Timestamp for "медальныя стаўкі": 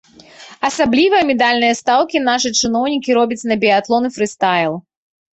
1.31-2.21